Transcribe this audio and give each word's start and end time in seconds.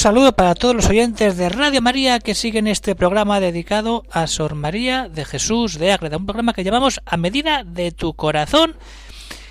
Saludo 0.00 0.32
para 0.32 0.54
todos 0.54 0.74
los 0.74 0.88
oyentes 0.88 1.36
de 1.36 1.50
Radio 1.50 1.82
María 1.82 2.20
que 2.20 2.34
siguen 2.34 2.66
este 2.66 2.94
programa 2.94 3.38
dedicado 3.38 4.02
a 4.10 4.26
Sor 4.28 4.54
María 4.54 5.10
de 5.10 5.26
Jesús 5.26 5.78
de 5.78 5.92
Ágreda, 5.92 6.16
un 6.16 6.24
programa 6.24 6.54
que 6.54 6.64
llamamos 6.64 7.02
A 7.04 7.18
medida 7.18 7.64
de 7.64 7.92
tu 7.92 8.14
corazón, 8.14 8.76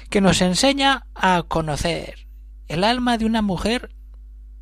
que 0.09 0.21
nos 0.21 0.41
enseña 0.41 1.05
a 1.13 1.43
conocer 1.47 2.25
el 2.67 2.83
alma 2.83 3.19
de 3.19 3.25
una 3.25 3.43
mujer 3.43 3.91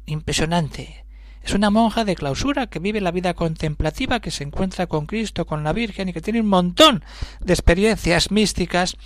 impresionante. 0.06 1.06
Es 1.42 1.54
una 1.54 1.70
monja 1.70 2.04
de 2.04 2.16
clausura 2.16 2.68
que 2.68 2.80
vive 2.80 3.00
la 3.00 3.12
vida 3.12 3.34
contemplativa, 3.34 4.20
que 4.20 4.30
se 4.30 4.44
encuentra 4.44 4.88
con 4.88 5.06
Cristo, 5.06 5.46
con 5.46 5.64
la 5.64 5.72
Virgen 5.72 6.10
y 6.10 6.14
que 6.14 6.20
tiene 6.20 6.42
un 6.42 6.50
montón 6.50 7.02
de 7.40 7.54
experiencias 7.54 8.30
místicas 8.30 8.98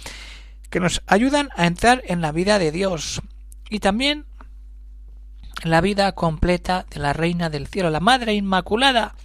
que 0.71 0.79
nos 0.79 1.03
ayudan 1.05 1.49
a 1.55 1.67
entrar 1.67 2.01
en 2.07 2.21
la 2.21 2.31
vida 2.31 2.57
de 2.57 2.71
Dios. 2.71 3.21
Y 3.69 3.81
también 3.81 4.25
la 5.63 5.81
vida 5.81 6.11
completa 6.13 6.85
de 6.89 6.99
la 6.99 7.13
Reina 7.13 7.49
del 7.49 7.67
Cielo, 7.67 7.89
la 7.89 7.99
Madre 7.99 8.33
Inmaculada. 8.33 9.15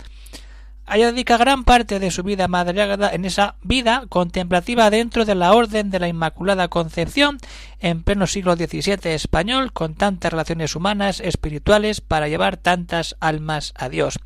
Ella 0.88 1.10
dedica 1.10 1.36
gran 1.36 1.64
parte 1.64 1.98
de 1.98 2.12
su 2.12 2.22
vida 2.22 2.46
madreada 2.46 3.10
en 3.12 3.24
esa 3.24 3.56
vida 3.62 4.04
contemplativa 4.08 4.88
dentro 4.88 5.24
de 5.24 5.34
la 5.34 5.52
Orden 5.52 5.90
de 5.90 5.98
la 5.98 6.06
Inmaculada 6.06 6.68
Concepción 6.68 7.38
en 7.80 8.04
pleno 8.04 8.28
siglo 8.28 8.54
XVII 8.54 9.12
español, 9.12 9.72
con 9.72 9.94
tantas 9.94 10.30
relaciones 10.30 10.76
humanas, 10.76 11.18
espirituales, 11.20 12.00
para 12.00 12.28
llevar 12.28 12.56
tantas 12.56 13.16
almas 13.18 13.74
a 13.76 13.88
Dios. 13.88 14.18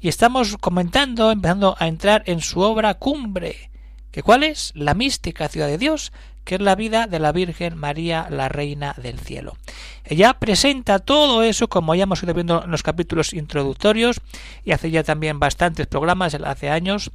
Y 0.00 0.08
estamos 0.08 0.56
comentando, 0.56 1.30
empezando 1.30 1.76
a 1.78 1.88
entrar 1.88 2.22
en 2.24 2.40
su 2.40 2.60
obra 2.60 2.94
cumbre, 2.94 3.70
que 4.10 4.22
cuál 4.22 4.42
es 4.42 4.72
la 4.74 4.94
mística 4.94 5.48
ciudad 5.48 5.66
de 5.66 5.78
Dios, 5.78 6.12
que 6.44 6.54
es 6.54 6.60
la 6.62 6.74
vida 6.74 7.06
de 7.06 7.18
la 7.18 7.32
Virgen 7.32 7.76
María, 7.76 8.26
la 8.30 8.48
Reina 8.48 8.94
del 8.96 9.18
Cielo. 9.18 9.56
Ella 10.04 10.38
presenta 10.38 10.98
todo 10.98 11.42
eso, 11.42 11.68
como 11.68 11.94
ya 11.94 12.04
hemos 12.04 12.22
ido 12.22 12.32
viendo 12.32 12.64
en 12.64 12.70
los 12.70 12.82
capítulos 12.82 13.34
introductorios, 13.34 14.20
y 14.64 14.72
hace 14.72 14.90
ya 14.90 15.02
también 15.02 15.38
bastantes 15.38 15.86
programas, 15.86 16.34
hace 16.34 16.70
años, 16.70 17.10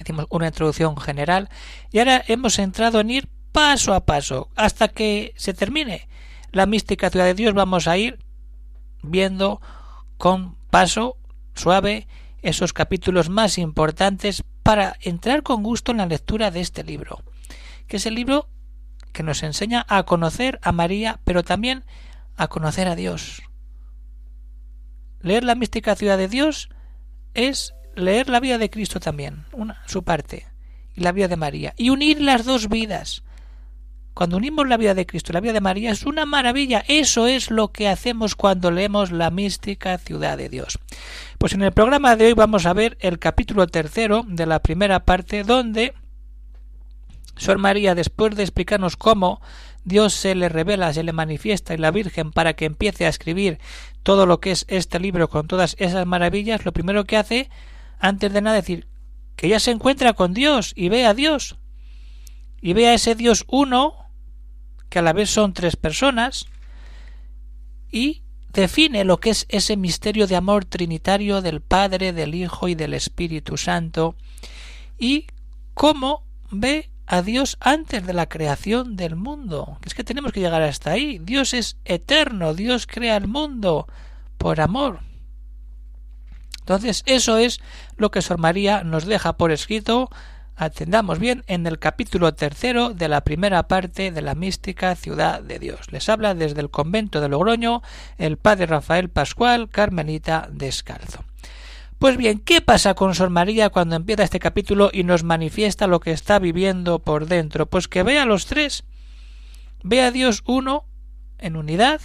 hicimos 0.00 0.26
una 0.30 0.48
introducción 0.48 0.96
general, 0.96 1.48
y 1.92 2.00
ahora 2.00 2.24
hemos 2.26 2.58
entrado 2.58 2.98
en 2.98 3.10
ir 3.10 3.28
paso 3.52 3.94
a 3.94 4.04
paso, 4.04 4.50
hasta 4.56 4.88
que 4.88 5.32
se 5.36 5.54
termine 5.54 6.08
la 6.50 6.66
mística 6.66 7.10
ciudad 7.10 7.26
de 7.26 7.34
Dios, 7.34 7.54
vamos 7.54 7.86
a 7.86 7.96
ir 7.98 8.18
viendo 9.02 9.60
con 10.16 10.56
paso 10.70 11.16
suave 11.54 12.08
esos 12.42 12.72
capítulos 12.72 13.28
más 13.28 13.58
importantes 13.58 14.42
para 14.68 14.98
entrar 15.00 15.42
con 15.42 15.62
gusto 15.62 15.92
en 15.92 15.96
la 15.96 16.04
lectura 16.04 16.50
de 16.50 16.60
este 16.60 16.84
libro 16.84 17.24
que 17.86 17.96
es 17.96 18.04
el 18.04 18.14
libro 18.14 18.50
que 19.14 19.22
nos 19.22 19.42
enseña 19.42 19.86
a 19.88 20.02
conocer 20.02 20.60
a 20.62 20.72
María, 20.72 21.20
pero 21.24 21.42
también 21.42 21.84
a 22.36 22.48
conocer 22.48 22.86
a 22.86 22.94
Dios. 22.94 23.42
Leer 25.22 25.42
la 25.44 25.54
mística 25.54 25.96
ciudad 25.96 26.18
de 26.18 26.28
Dios 26.28 26.68
es 27.32 27.72
leer 27.96 28.28
la 28.28 28.40
vida 28.40 28.58
de 28.58 28.68
Cristo 28.68 29.00
también, 29.00 29.46
una, 29.52 29.82
su 29.86 30.04
parte, 30.04 30.46
y 30.94 31.00
la 31.00 31.12
vida 31.12 31.28
de 31.28 31.36
María, 31.36 31.72
y 31.78 31.88
unir 31.88 32.20
las 32.20 32.44
dos 32.44 32.68
vidas. 32.68 33.24
Cuando 34.18 34.36
unimos 34.36 34.66
la 34.66 34.76
vida 34.76 34.94
de 34.94 35.06
Cristo 35.06 35.30
y 35.30 35.34
la 35.34 35.40
vida 35.40 35.52
de 35.52 35.60
María 35.60 35.92
es 35.92 36.04
una 36.04 36.26
maravilla. 36.26 36.82
Eso 36.88 37.28
es 37.28 37.52
lo 37.52 37.68
que 37.68 37.86
hacemos 37.86 38.34
cuando 38.34 38.72
leemos 38.72 39.12
la 39.12 39.30
mística 39.30 39.96
ciudad 39.96 40.36
de 40.36 40.48
Dios. 40.48 40.80
Pues 41.38 41.52
en 41.52 41.62
el 41.62 41.70
programa 41.70 42.16
de 42.16 42.26
hoy 42.26 42.32
vamos 42.32 42.66
a 42.66 42.72
ver 42.72 42.98
el 42.98 43.20
capítulo 43.20 43.68
tercero 43.68 44.24
de 44.26 44.46
la 44.46 44.58
primera 44.58 45.04
parte 45.04 45.44
donde 45.44 45.94
Sor 47.36 47.58
María, 47.58 47.94
después 47.94 48.34
de 48.34 48.42
explicarnos 48.42 48.96
cómo 48.96 49.40
Dios 49.84 50.14
se 50.14 50.34
le 50.34 50.48
revela, 50.48 50.92
se 50.92 51.04
le 51.04 51.12
manifiesta 51.12 51.74
y 51.74 51.78
la 51.78 51.92
Virgen 51.92 52.32
para 52.32 52.54
que 52.54 52.64
empiece 52.64 53.06
a 53.06 53.10
escribir 53.10 53.60
todo 54.02 54.26
lo 54.26 54.40
que 54.40 54.50
es 54.50 54.64
este 54.66 54.98
libro 54.98 55.28
con 55.28 55.46
todas 55.46 55.76
esas 55.78 56.06
maravillas, 56.06 56.64
lo 56.64 56.72
primero 56.72 57.04
que 57.04 57.18
hace, 57.18 57.50
antes 58.00 58.32
de 58.32 58.40
nada, 58.42 58.56
decir 58.56 58.88
que 59.36 59.46
ella 59.46 59.60
se 59.60 59.70
encuentra 59.70 60.14
con 60.14 60.34
Dios 60.34 60.72
y 60.74 60.88
ve 60.88 61.06
a 61.06 61.14
Dios. 61.14 61.56
Y 62.60 62.72
ve 62.72 62.88
a 62.88 62.94
ese 62.94 63.14
Dios 63.14 63.44
uno, 63.46 64.07
que 64.88 64.98
a 64.98 65.02
la 65.02 65.12
vez 65.12 65.30
son 65.30 65.52
tres 65.52 65.76
personas, 65.76 66.46
y 67.90 68.22
define 68.52 69.04
lo 69.04 69.20
que 69.20 69.30
es 69.30 69.46
ese 69.48 69.76
misterio 69.76 70.26
de 70.26 70.36
amor 70.36 70.64
trinitario 70.64 71.42
del 71.42 71.60
Padre, 71.60 72.12
del 72.12 72.34
Hijo 72.34 72.68
y 72.68 72.74
del 72.74 72.94
Espíritu 72.94 73.56
Santo, 73.56 74.14
y 74.98 75.26
cómo 75.74 76.24
ve 76.50 76.90
a 77.06 77.22
Dios 77.22 77.56
antes 77.60 78.06
de 78.06 78.12
la 78.12 78.28
creación 78.28 78.96
del 78.96 79.16
mundo. 79.16 79.78
Es 79.84 79.94
que 79.94 80.04
tenemos 80.04 80.32
que 80.32 80.40
llegar 80.40 80.62
hasta 80.62 80.90
ahí. 80.90 81.18
Dios 81.18 81.54
es 81.54 81.78
eterno, 81.84 82.52
Dios 82.52 82.86
crea 82.86 83.16
el 83.16 83.28
mundo 83.28 83.86
por 84.36 84.60
amor. 84.60 85.00
Entonces, 86.60 87.02
eso 87.06 87.38
es 87.38 87.60
lo 87.96 88.10
que 88.10 88.20
Sor 88.20 88.36
María 88.36 88.84
nos 88.84 89.06
deja 89.06 89.38
por 89.38 89.52
escrito. 89.52 90.10
Atendamos 90.60 91.20
bien 91.20 91.44
en 91.46 91.68
el 91.68 91.78
capítulo 91.78 92.34
tercero 92.34 92.92
de 92.92 93.06
la 93.06 93.20
primera 93.20 93.68
parte 93.68 94.10
de 94.10 94.22
la 94.22 94.34
mística 94.34 94.96
ciudad 94.96 95.40
de 95.40 95.60
Dios. 95.60 95.92
Les 95.92 96.08
habla 96.08 96.34
desde 96.34 96.60
el 96.60 96.68
convento 96.68 97.20
de 97.20 97.28
Logroño 97.28 97.80
el 98.16 98.38
padre 98.38 98.66
Rafael 98.66 99.08
Pascual, 99.08 99.68
Carmelita 99.68 100.48
Descalzo. 100.50 101.24
Pues 102.00 102.16
bien, 102.16 102.40
¿qué 102.40 102.60
pasa 102.60 102.94
con 102.94 103.14
Sor 103.14 103.30
María 103.30 103.70
cuando 103.70 103.94
empieza 103.94 104.24
este 104.24 104.40
capítulo 104.40 104.90
y 104.92 105.04
nos 105.04 105.22
manifiesta 105.22 105.86
lo 105.86 106.00
que 106.00 106.10
está 106.10 106.40
viviendo 106.40 106.98
por 106.98 107.26
dentro? 107.26 107.66
Pues 107.66 107.86
que 107.86 108.02
ve 108.02 108.18
a 108.18 108.24
los 108.24 108.46
tres, 108.46 108.82
ve 109.84 110.02
a 110.02 110.10
Dios 110.10 110.42
uno 110.44 110.86
en 111.38 111.54
unidad 111.54 112.00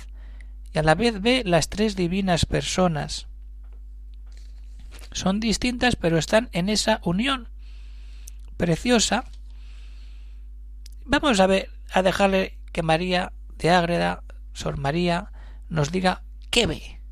y 0.72 0.78
a 0.78 0.84
la 0.84 0.94
vez 0.94 1.24
ve 1.24 1.42
las 1.44 1.70
tres 1.70 1.96
divinas 1.96 2.46
personas. 2.46 3.26
Son 5.12 5.40
distintas 5.40 5.96
pero 5.96 6.20
están 6.20 6.50
en 6.52 6.70
esa 6.70 7.00
unión 7.04 7.50
preciosa. 8.54 9.26
Vamos 11.06 11.40
a 11.40 11.48
ver, 11.48 11.70
a 11.92 12.02
dejarle 12.02 12.58
que 12.72 12.84
María 12.84 13.34
de 13.58 13.70
Ágreda, 13.70 14.24
Sor 14.54 14.78
María, 14.78 15.32
nos 15.70 15.92
diga 15.92 16.24
qué 16.50 16.68
ve 16.68 17.04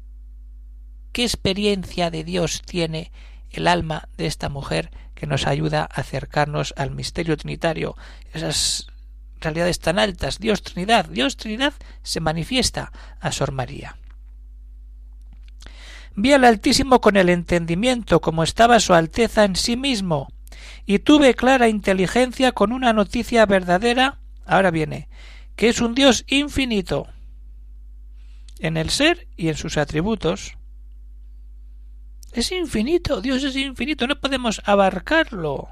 qué 1.12 1.24
experiencia 1.24 2.10
de 2.10 2.24
Dios 2.24 2.62
tiene 2.62 3.12
el 3.50 3.68
alma 3.68 4.08
de 4.18 4.28
esta 4.28 4.50
mujer 4.50 4.92
que 5.14 5.28
nos 5.28 5.46
ayuda 5.46 5.82
a 5.82 6.02
acercarnos 6.02 6.74
al 6.78 6.92
misterio 6.92 7.38
trinitario, 7.38 7.96
esas 8.34 8.88
realidades 9.40 9.80
tan 9.80 10.00
altas, 10.00 10.40
Dios 10.40 10.64
Trinidad, 10.64 11.06
Dios 11.06 11.36
Trinidad 11.36 11.74
se 12.04 12.20
manifiesta 12.20 12.92
a 13.20 13.32
Sor 13.32 13.52
María. 13.52 13.98
Vi 16.16 16.34
al 16.34 16.44
Altísimo 16.44 17.02
con 17.02 17.18
el 17.18 17.30
entendimiento 17.30 18.20
como 18.20 18.44
estaba 18.44 18.80
su 18.80 18.94
Alteza 18.94 19.44
en 19.44 19.56
sí 19.56 19.78
mismo, 19.78 20.30
y 20.86 21.00
tuve 21.00 21.34
clara 21.34 21.68
inteligencia 21.68 22.52
con 22.52 22.72
una 22.72 22.94
noticia 22.94 23.46
verdadera, 23.46 24.20
ahora 24.46 24.72
viene, 24.72 25.10
que 25.56 25.70
es 25.70 25.82
un 25.82 25.96
Dios 25.96 26.26
infinito, 26.28 27.08
en 28.60 28.78
el 28.78 28.90
ser 28.90 29.28
y 29.38 29.50
en 29.50 29.56
sus 29.56 29.78
atributos, 29.78 30.58
es 32.32 32.52
infinito, 32.52 33.22
Dios 33.22 33.44
es 33.44 33.56
infinito, 33.56 34.08
no 34.08 34.20
podemos 34.20 34.62
abarcarlo. 34.66 35.70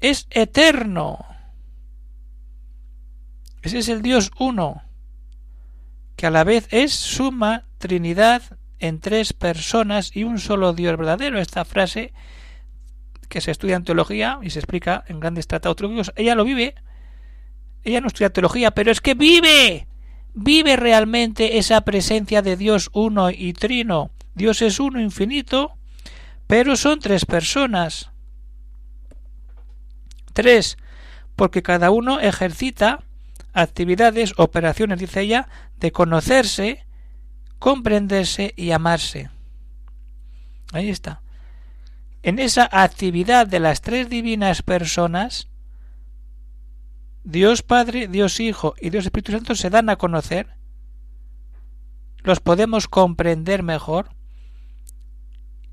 Es 0.00 0.26
eterno. 0.30 1.24
Ese 3.62 3.78
es 3.78 3.88
el 3.88 4.02
Dios 4.02 4.30
uno, 4.38 4.82
que 6.16 6.26
a 6.26 6.30
la 6.30 6.44
vez 6.44 6.66
es 6.70 6.92
suma 6.92 7.64
Trinidad 7.78 8.42
en 8.78 9.00
tres 9.00 9.32
personas 9.32 10.14
y 10.16 10.24
un 10.24 10.38
solo 10.38 10.72
Dios 10.72 10.98
verdadero. 10.98 11.38
Esta 11.38 11.64
frase 11.64 12.12
que 13.32 13.40
se 13.40 13.50
estudia 13.50 13.76
en 13.76 13.84
teología 13.84 14.38
y 14.42 14.50
se 14.50 14.58
explica 14.58 15.04
en 15.08 15.18
grandes 15.18 15.46
tratados 15.46 15.76
teológicos, 15.76 16.12
ella 16.16 16.34
lo 16.34 16.44
vive. 16.44 16.74
Ella 17.82 18.02
no 18.02 18.08
estudia 18.08 18.30
teología, 18.30 18.72
pero 18.72 18.92
es 18.92 19.00
que 19.00 19.14
vive, 19.14 19.86
vive 20.34 20.76
realmente 20.76 21.56
esa 21.56 21.80
presencia 21.80 22.42
de 22.42 22.58
Dios 22.58 22.90
uno 22.92 23.30
y 23.30 23.54
trino 23.54 24.10
Dios 24.34 24.60
es 24.60 24.80
uno 24.80 25.00
infinito, 25.00 25.78
pero 26.46 26.76
son 26.76 27.00
tres 27.00 27.24
personas. 27.24 28.10
Tres, 30.34 30.76
porque 31.34 31.62
cada 31.62 31.90
uno 31.90 32.20
ejercita 32.20 33.02
actividades, 33.54 34.34
operaciones, 34.36 34.98
dice 34.98 35.22
ella, 35.22 35.48
de 35.78 35.90
conocerse, 35.90 36.84
comprenderse 37.58 38.52
y 38.56 38.72
amarse. 38.72 39.30
Ahí 40.72 40.90
está. 40.90 41.21
En 42.22 42.38
esa 42.38 42.68
actividad 42.70 43.46
de 43.46 43.60
las 43.60 43.80
tres 43.80 44.08
divinas 44.08 44.62
personas, 44.62 45.48
Dios 47.24 47.62
Padre, 47.62 48.08
Dios 48.08 48.40
Hijo 48.40 48.74
y 48.80 48.90
Dios 48.90 49.04
Espíritu 49.04 49.32
Santo 49.32 49.54
se 49.54 49.70
dan 49.70 49.90
a 49.90 49.96
conocer, 49.96 50.48
los 52.22 52.40
podemos 52.40 52.88
comprender 52.88 53.62
mejor 53.62 54.10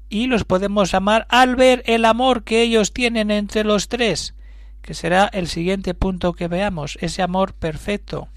y 0.09 0.27
los 0.27 0.43
podemos 0.43 0.93
amar 0.93 1.27
al 1.29 1.55
ver 1.55 1.83
el 1.85 2.05
amor 2.05 2.43
que 2.43 2.61
ellos 2.61 2.93
tienen 2.93 3.29
entre 3.29 3.63
los 3.63 3.87
tres, 3.87 4.33
que 4.81 4.95
será 4.95 5.25
el 5.25 5.47
siguiente 5.47 5.93
punto 5.93 6.33
que 6.33 6.47
veamos, 6.47 6.97
ese 7.01 7.21
amor 7.21 7.53
perfecto 7.53 8.29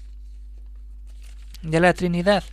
de 1.63 1.79
la 1.79 1.93
Trinidad. 1.93 2.43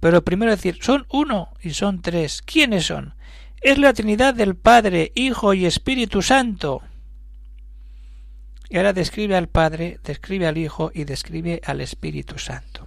Pero 0.00 0.24
primero 0.24 0.50
decir, 0.50 0.78
son 0.82 1.06
uno 1.10 1.50
y 1.62 1.70
son 1.70 2.02
tres. 2.02 2.42
¿Quiénes 2.42 2.86
son? 2.86 3.14
Es 3.64 3.78
la 3.78 3.94
Trinidad 3.94 4.34
del 4.34 4.56
Padre, 4.56 5.10
Hijo 5.14 5.54
y 5.54 5.64
Espíritu 5.64 6.20
Santo. 6.20 6.82
Y 8.68 8.76
ahora 8.76 8.92
describe 8.92 9.36
al 9.36 9.48
Padre, 9.48 10.00
describe 10.04 10.46
al 10.46 10.58
Hijo 10.58 10.90
y 10.92 11.04
describe 11.04 11.62
al 11.64 11.80
Espíritu 11.80 12.38
Santo. 12.38 12.86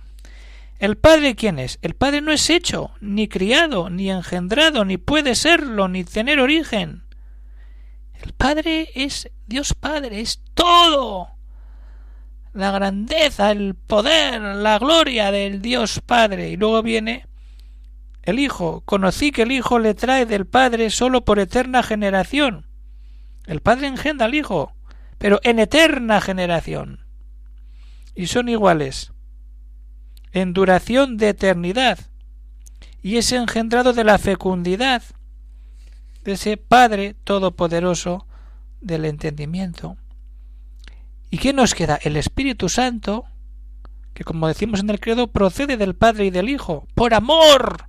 ¿El 0.78 0.96
Padre 0.96 1.36
quién 1.36 1.58
es? 1.58 1.80
El 1.82 1.96
Padre 1.96 2.22
no 2.22 2.32
es 2.32 2.48
hecho, 2.52 2.92
ni 3.02 3.28
criado, 3.28 3.90
ni 3.90 4.12
engendrado, 4.12 4.86
ni 4.86 4.98
puede 4.98 5.34
serlo, 5.34 5.88
ni 5.88 6.04
tener 6.04 6.40
origen. 6.40 7.02
El 8.22 8.34
Padre 8.34 8.92
es 8.94 9.32
Dios 9.48 9.74
Padre, 9.74 10.22
es 10.22 10.44
todo. 10.54 11.30
La 12.54 12.70
grandeza, 12.70 13.50
el 13.50 13.74
poder, 13.74 14.40
la 14.40 14.78
gloria 14.78 15.32
del 15.32 15.60
Dios 15.60 16.02
Padre. 16.06 16.52
Y 16.52 16.56
luego 16.56 16.84
viene 16.84 17.26
el 18.28 18.40
Hijo. 18.40 18.82
Conocí 18.86 19.32
que 19.32 19.44
el 19.44 19.52
Hijo 19.52 19.80
le 19.80 19.94
trae 19.94 20.26
del 20.26 20.46
Padre 20.46 20.90
solo 20.90 21.24
por 21.24 21.40
eterna 21.40 21.82
generación. 21.82 22.68
El 23.46 23.62
Padre 23.62 23.88
engendra 23.88 24.26
al 24.26 24.36
Hijo, 24.36 24.74
pero 25.18 25.40
en 25.44 25.60
eterna 25.60 26.20
generación. 26.20 27.06
Y 28.16 28.28
son 28.28 28.50
iguales 28.50 29.14
en 30.34 30.54
duración 30.54 31.18
de 31.18 31.30
eternidad, 31.30 32.00
y 33.02 33.18
es 33.18 33.32
engendrado 33.32 33.94
de 33.94 34.04
la 34.04 34.18
fecundidad 34.18 35.02
de 36.24 36.34
ese 36.34 36.58
Padre 36.58 37.16
Todopoderoso 37.24 38.28
del 38.82 39.06
entendimiento. 39.06 39.98
¿Y 41.30 41.38
qué 41.38 41.54
nos 41.54 41.74
queda? 41.74 41.98
El 42.04 42.18
Espíritu 42.18 42.68
Santo, 42.68 43.24
que 44.14 44.24
como 44.24 44.48
decimos 44.48 44.82
en 44.82 44.90
el 44.90 45.00
credo, 45.00 45.32
procede 45.32 45.78
del 45.78 45.96
Padre 45.96 46.26
y 46.26 46.30
del 46.30 46.50
Hijo, 46.50 46.86
por 46.94 47.14
amor. 47.14 47.88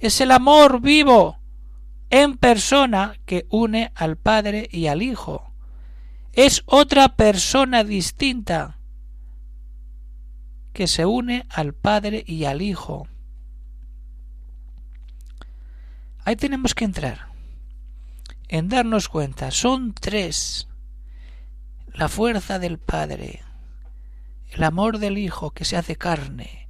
Es 0.00 0.22
el 0.22 0.30
amor 0.30 0.80
vivo 0.80 1.38
en 2.08 2.38
persona 2.38 3.18
que 3.26 3.46
une 3.50 3.92
al 3.94 4.16
Padre 4.16 4.66
y 4.72 4.86
al 4.86 5.02
Hijo. 5.02 5.52
Es 6.32 6.62
otra 6.64 7.16
persona 7.16 7.84
distinta 7.84 8.78
que 10.72 10.86
se 10.86 11.04
une 11.04 11.44
al 11.50 11.74
Padre 11.74 12.24
y 12.26 12.46
al 12.46 12.62
Hijo. 12.62 13.08
Ahí 16.24 16.34
tenemos 16.34 16.74
que 16.74 16.86
entrar, 16.86 17.28
en 18.48 18.70
darnos 18.70 19.10
cuenta, 19.10 19.50
son 19.50 19.92
tres, 19.92 20.66
la 21.92 22.08
fuerza 22.08 22.58
del 22.58 22.78
Padre, 22.78 23.42
el 24.48 24.64
amor 24.64 24.98
del 24.98 25.18
Hijo 25.18 25.50
que 25.50 25.66
se 25.66 25.76
hace 25.76 25.96
carne, 25.96 26.69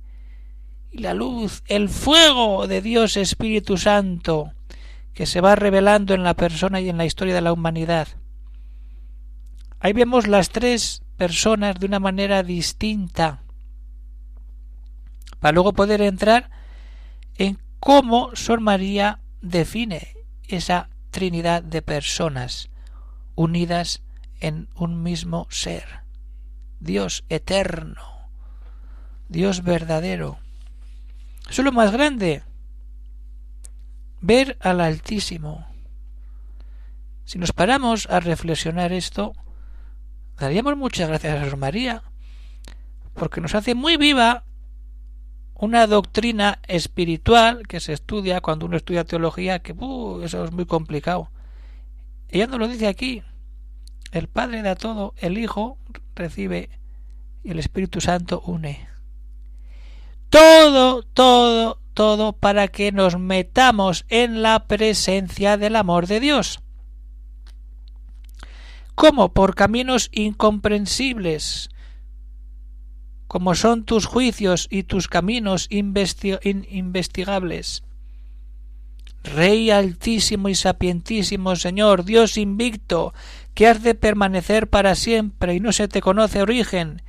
y 0.90 0.98
la 0.98 1.14
luz, 1.14 1.62
el 1.66 1.88
fuego 1.88 2.66
de 2.66 2.82
Dios 2.82 3.16
Espíritu 3.16 3.76
Santo, 3.76 4.52
que 5.14 5.26
se 5.26 5.40
va 5.40 5.54
revelando 5.54 6.14
en 6.14 6.22
la 6.22 6.34
persona 6.34 6.80
y 6.80 6.88
en 6.88 6.96
la 6.96 7.04
historia 7.04 7.34
de 7.34 7.40
la 7.40 7.52
humanidad. 7.52 8.08
Ahí 9.78 9.92
vemos 9.92 10.26
las 10.26 10.50
tres 10.50 11.02
personas 11.16 11.78
de 11.78 11.86
una 11.86 12.00
manera 12.00 12.42
distinta, 12.42 13.42
para 15.38 15.52
luego 15.52 15.72
poder 15.72 16.02
entrar 16.02 16.50
en 17.36 17.58
cómo 17.78 18.30
Sor 18.34 18.60
María 18.60 19.20
define 19.40 20.16
esa 20.48 20.90
trinidad 21.10 21.62
de 21.62 21.82
personas 21.82 22.68
unidas 23.34 24.02
en 24.40 24.68
un 24.74 25.02
mismo 25.02 25.46
ser. 25.50 26.00
Dios 26.78 27.24
eterno, 27.28 28.02
Dios 29.28 29.62
verdadero. 29.62 30.38
Eso 31.50 31.62
es 31.62 31.64
lo 31.64 31.72
más 31.72 31.90
grande. 31.90 32.44
Ver 34.20 34.56
al 34.60 34.80
Altísimo. 34.80 35.66
Si 37.24 37.38
nos 37.38 37.52
paramos 37.52 38.08
a 38.08 38.20
reflexionar 38.20 38.92
esto, 38.92 39.32
daríamos 40.38 40.76
muchas 40.76 41.08
gracias 41.08 41.52
a 41.52 41.56
María, 41.56 42.04
porque 43.14 43.40
nos 43.40 43.56
hace 43.56 43.74
muy 43.74 43.96
viva 43.96 44.44
una 45.54 45.88
doctrina 45.88 46.60
espiritual 46.68 47.66
que 47.66 47.80
se 47.80 47.94
estudia 47.94 48.40
cuando 48.40 48.66
uno 48.66 48.76
estudia 48.76 49.04
teología, 49.04 49.58
que 49.58 49.72
uh, 49.72 50.22
eso 50.22 50.44
es 50.44 50.52
muy 50.52 50.66
complicado. 50.66 51.30
Ella 52.28 52.46
nos 52.46 52.60
lo 52.60 52.68
dice 52.68 52.86
aquí. 52.86 53.24
El 54.12 54.28
Padre 54.28 54.62
da 54.62 54.76
todo, 54.76 55.14
el 55.18 55.36
Hijo 55.36 55.78
recibe 56.14 56.70
y 57.42 57.50
el 57.50 57.58
Espíritu 57.58 58.00
Santo 58.00 58.40
une. 58.40 58.89
Todo, 60.30 61.02
todo, 61.02 61.80
todo 61.92 62.32
para 62.32 62.68
que 62.68 62.92
nos 62.92 63.18
metamos 63.18 64.06
en 64.08 64.42
la 64.42 64.66
presencia 64.66 65.56
del 65.56 65.76
amor 65.76 66.06
de 66.06 66.20
Dios. 66.20 66.60
¿Cómo? 68.94 69.32
Por 69.32 69.54
caminos 69.54 70.08
incomprensibles, 70.12 71.70
como 73.26 73.54
son 73.54 73.84
tus 73.84 74.06
juicios 74.06 74.68
y 74.70 74.84
tus 74.84 75.08
caminos 75.08 75.68
investigables. 75.70 77.82
Rey 79.24 79.70
altísimo 79.70 80.48
y 80.48 80.54
sapientísimo 80.54 81.56
Señor, 81.56 82.04
Dios 82.04 82.36
invicto, 82.36 83.12
que 83.54 83.66
has 83.66 83.82
de 83.82 83.94
permanecer 83.94 84.68
para 84.68 84.94
siempre 84.94 85.54
y 85.54 85.60
no 85.60 85.72
se 85.72 85.88
te 85.88 86.00
conoce 86.00 86.40
origen, 86.40 87.02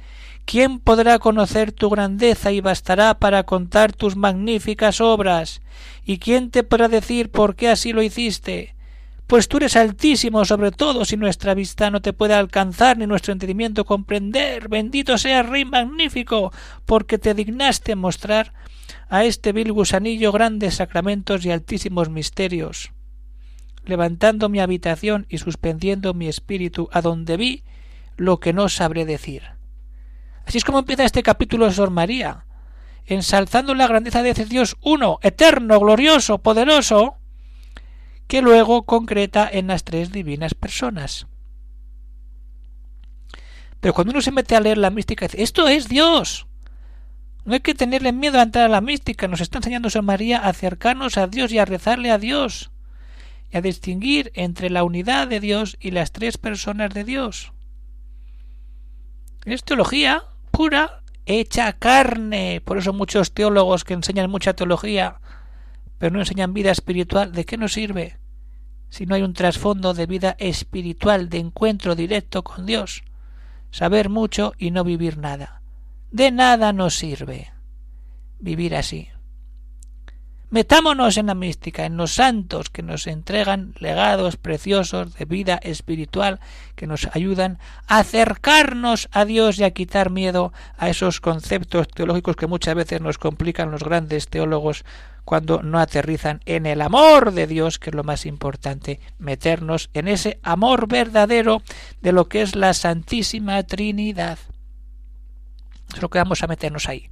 ¿quién 0.46 0.80
podrá 0.80 1.20
conocer 1.20 1.72
tu 1.72 1.90
grandeza 1.90 2.52
y 2.52 2.62
bastará 2.62 3.16
para 3.20 3.44
contar 3.44 3.94
tus 3.94 4.16
magníficas 4.16 5.02
obras? 5.02 5.62
¿Y 6.06 6.20
quién 6.20 6.52
te 6.52 6.64
podrá 6.64 6.88
decir 6.88 7.32
por 7.32 7.56
qué 7.56 7.70
así 7.70 7.94
lo 7.94 8.02
hiciste? 8.02 8.76
pues 9.32 9.48
tú 9.48 9.56
eres 9.56 9.78
altísimo 9.78 10.44
sobre 10.44 10.72
todo 10.72 11.06
si 11.06 11.16
nuestra 11.16 11.54
vista 11.54 11.90
no 11.90 12.02
te 12.02 12.12
puede 12.12 12.34
alcanzar 12.34 12.98
ni 12.98 13.08
nuestro 13.08 13.32
entendimiento 13.32 13.86
comprender. 13.86 14.68
Bendito 14.68 15.18
sea 15.18 15.42
Rey 15.42 15.64
magnífico, 15.64 16.52
porque 16.86 17.18
te 17.18 17.34
dignaste 17.34 17.96
mostrar 17.96 18.52
a 19.08 19.24
este 19.24 19.54
vil 19.54 19.72
gusanillo 19.72 20.34
grandes 20.34 20.76
sacramentos 20.76 21.46
y 21.46 21.52
altísimos 21.52 22.10
misterios. 22.10 22.92
Levantando 23.86 24.50
mi 24.50 24.60
habitación 24.60 25.28
y 25.30 25.38
suspendiendo 25.38 26.14
mi 26.14 26.28
espíritu 26.28 26.90
a 26.92 27.02
donde 27.02 27.38
vi 27.38 27.64
lo 28.18 28.42
que 28.42 28.52
no 28.52 28.68
sabré 28.68 29.06
decir. 29.06 29.44
Así 30.52 30.58
es 30.58 30.66
como 30.66 30.80
empieza 30.80 31.06
este 31.06 31.24
capítulo 31.24 31.66
de 31.66 31.72
Sor 31.72 31.92
María, 31.92 32.46
ensalzando 33.06 33.74
la 33.74 33.88
grandeza 33.88 34.22
de 34.22 34.32
ese 34.32 34.44
Dios 34.44 34.76
uno, 34.82 35.18
eterno, 35.22 35.80
glorioso, 35.80 36.40
poderoso, 36.40 37.16
que 38.28 38.42
luego 38.42 38.84
concreta 38.84 39.50
en 39.50 39.68
las 39.68 39.86
tres 39.86 40.12
divinas 40.12 40.54
personas. 40.54 41.28
Pero 43.80 43.94
cuando 43.94 44.12
uno 44.12 44.20
se 44.20 44.34
mete 44.34 44.58
a 44.58 44.60
leer 44.60 44.78
la 44.78 44.90
mística, 44.90 45.26
dice, 45.26 45.42
esto 45.42 45.70
es 45.70 45.88
Dios. 45.88 46.48
No 47.46 47.54
hay 47.54 47.62
que 47.62 47.74
tenerle 47.74 48.12
miedo 48.12 48.38
a 48.38 48.44
entrar 48.44 48.66
a 48.66 48.68
la 48.68 48.82
mística. 48.82 49.30
Nos 49.30 49.40
está 49.40 49.60
enseñando 49.60 49.90
San 49.90 50.04
María 50.04 50.40
a 50.40 50.50
acercarnos 50.50 51.16
a 51.18 51.28
Dios 51.28 51.54
y 51.54 51.60
a 51.60 51.66
rezarle 51.66 52.12
a 52.12 52.18
Dios. 52.18 52.72
Y 53.52 53.56
a 53.56 53.62
distinguir 53.62 54.34
entre 54.36 54.70
la 54.70 54.84
unidad 54.84 55.30
de 55.30 55.40
Dios 55.40 55.78
y 55.80 55.92
las 55.92 56.12
tres 56.12 56.38
personas 56.38 56.94
de 56.94 57.06
Dios. 57.06 57.54
Es 59.46 59.64
teología 59.64 60.26
pura, 60.52 61.04
hecha 61.26 61.74
carne. 61.74 62.62
Por 62.64 62.78
eso 62.78 62.94
muchos 62.94 63.34
teólogos 63.34 63.84
que 63.84 63.94
enseñan 63.94 64.30
mucha 64.30 64.54
teología, 64.54 65.22
pero 65.98 66.14
no 66.14 66.20
enseñan 66.20 66.54
vida 66.54 66.72
espiritual, 66.72 67.32
¿de 67.32 67.46
qué 67.46 67.58
nos 67.58 67.74
sirve? 67.74 68.22
si 68.92 69.06
no 69.06 69.16
hay 69.16 69.24
un 69.24 69.34
trasfondo 69.34 69.94
de 69.94 70.06
vida 70.06 70.36
espiritual, 70.38 71.30
de 71.30 71.40
encuentro 71.40 71.96
directo 71.96 72.44
con 72.44 72.66
Dios. 72.66 73.04
Saber 73.72 74.10
mucho 74.10 74.52
y 74.58 74.72
no 74.72 74.84
vivir 74.84 75.18
nada. 75.18 75.62
De 76.12 76.30
nada 76.30 76.74
nos 76.74 76.96
sirve 76.96 77.54
vivir 78.40 78.76
así. 78.76 79.08
Metámonos 80.52 81.16
en 81.16 81.28
la 81.28 81.34
mística, 81.34 81.86
en 81.86 81.96
los 81.96 82.16
santos 82.16 82.70
que 82.70 82.84
nos 82.84 83.08
entregan 83.08 83.74
legados 83.80 84.36
preciosos 84.36 85.14
de 85.14 85.24
vida 85.24 85.58
espiritual 85.64 86.42
que 86.76 86.88
nos 86.88 87.08
ayudan 87.16 87.58
a 87.88 88.00
acercarnos 88.00 89.08
a 89.14 89.24
Dios 89.24 89.60
y 89.60 89.64
a 89.64 89.72
quitar 89.72 90.10
miedo 90.10 90.52
a 90.78 90.90
esos 90.90 91.22
conceptos 91.22 91.88
teológicos 91.88 92.36
que 92.36 92.48
muchas 92.48 92.76
veces 92.76 93.00
nos 93.00 93.18
complican 93.18 93.72
los 93.72 93.82
grandes 93.82 94.28
teólogos 94.28 94.84
cuando 95.24 95.64
no 95.64 95.80
aterrizan 95.80 96.42
en 96.46 96.66
el 96.66 96.82
amor 96.82 97.32
de 97.32 97.48
Dios, 97.48 97.80
que 97.80 97.92
es 97.92 97.96
lo 97.96 98.04
más 98.04 98.26
importante, 98.26 99.00
meternos 99.20 99.90
en 99.94 100.10
ese 100.10 100.38
amor 100.44 100.90
verdadero 100.90 101.64
de 102.02 102.12
lo 102.12 102.28
que 102.28 102.42
es 102.42 102.58
la 102.58 102.74
Santísima 102.74 103.64
Trinidad. 103.64 104.38
Es 105.96 106.02
lo 106.02 106.10
que 106.10 106.20
vamos 106.20 106.44
a 106.44 106.48
meternos 106.48 106.90
ahí. 106.90 107.10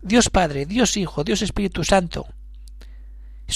Dios 0.00 0.30
Padre, 0.30 0.64
Dios 0.64 0.96
Hijo, 0.96 1.24
Dios 1.24 1.42
Espíritu 1.42 1.84
Santo. 1.84 2.26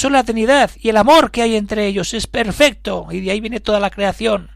La 0.00 0.24
Trinidad 0.24 0.70
y 0.78 0.88
el 0.88 0.96
amor 0.96 1.30
que 1.30 1.42
hay 1.42 1.56
entre 1.56 1.86
ellos 1.86 2.12
es 2.12 2.26
perfecto 2.26 3.06
y 3.10 3.20
de 3.20 3.30
ahí 3.30 3.40
viene 3.40 3.60
toda 3.60 3.78
la 3.78 3.88
creación. 3.88 4.50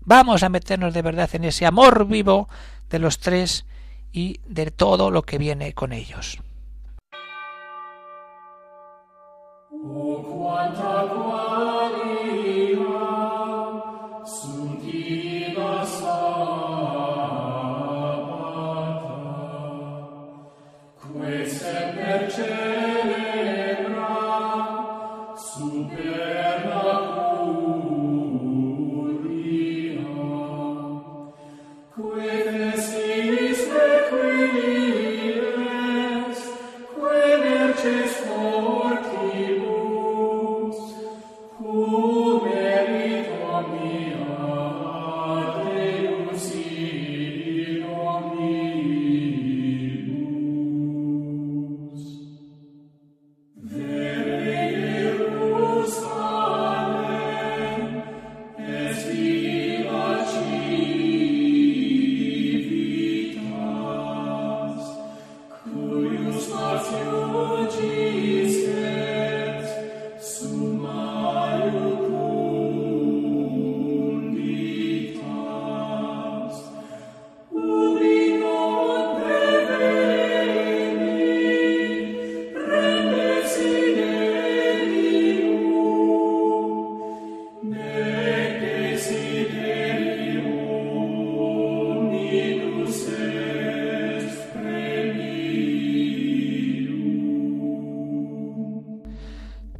Vamos 0.00 0.42
a 0.42 0.48
meternos 0.48 0.94
de 0.94 1.02
verdad 1.02 1.28
en 1.34 1.44
ese 1.44 1.66
amor 1.66 2.06
vivo 2.06 2.48
de 2.88 2.98
los 2.98 3.18
tres 3.18 3.66
y 4.12 4.40
de 4.46 4.70
todo 4.70 5.10
lo 5.10 5.22
que 5.22 5.36
viene 5.36 5.74
con 5.74 5.92
ellos. 5.92 6.38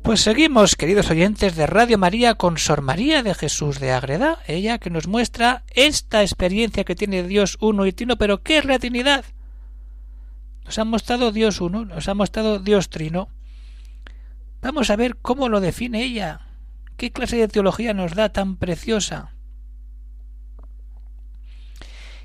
Pues 0.08 0.22
seguimos, 0.22 0.74
queridos 0.74 1.10
oyentes 1.10 1.54
de 1.54 1.66
Radio 1.66 1.98
María, 1.98 2.36
con 2.36 2.56
Sor 2.56 2.80
María 2.80 3.22
de 3.22 3.34
Jesús 3.34 3.78
de 3.78 3.92
Ágreda, 3.92 4.38
ella 4.46 4.78
que 4.78 4.88
nos 4.88 5.06
muestra 5.06 5.64
esta 5.74 6.22
experiencia 6.22 6.84
que 6.84 6.94
tiene 6.94 7.24
Dios 7.24 7.58
uno 7.60 7.84
y 7.84 7.92
trino, 7.92 8.16
pero 8.16 8.42
¿qué 8.42 8.56
es 8.56 8.64
la 8.64 8.78
Trinidad? 8.78 9.26
Nos 10.64 10.78
ha 10.78 10.86
mostrado 10.86 11.30
Dios 11.30 11.60
uno, 11.60 11.84
nos 11.84 12.08
ha 12.08 12.14
mostrado 12.14 12.58
Dios 12.58 12.88
trino. 12.88 13.28
Vamos 14.62 14.88
a 14.88 14.96
ver 14.96 15.18
cómo 15.18 15.50
lo 15.50 15.60
define 15.60 16.02
ella, 16.02 16.40
qué 16.96 17.12
clase 17.12 17.36
de 17.36 17.48
teología 17.48 17.92
nos 17.92 18.14
da 18.14 18.30
tan 18.30 18.56
preciosa. 18.56 19.34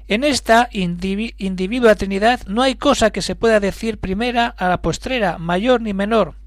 En 0.07 0.23
esta 0.23 0.69
individua 0.71 1.95
Trinidad 1.95 2.47
no 2.47 2.61
hay 2.61 2.75
cosa 2.75 3.11
que 3.11 3.21
se 3.21 3.35
pueda 3.35 3.59
decir 3.59 3.99
primera 3.99 4.47
a 4.47 4.69
la 4.69 4.81
postrera, 4.81 5.37
mayor 5.37 5.81
ni 5.81 5.93
menor 5.93 6.41